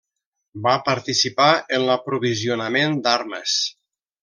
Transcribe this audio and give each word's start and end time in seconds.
Va 0.67 0.71
participar 0.87 1.49
en 1.79 1.85
l'aprovisionament 1.91 2.97
d'armes. 3.09 3.57